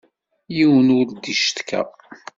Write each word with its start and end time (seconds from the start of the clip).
Yiwen 0.55 0.87
ur 0.97 1.07
d-icetka. 1.09 1.81